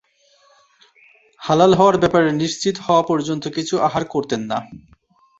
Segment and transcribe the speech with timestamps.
[1.41, 4.57] হালাল হওয়ার ব্যাপারে নিশ্চিত হওয়া পর্যন্ত কিছু আহার করতেন না।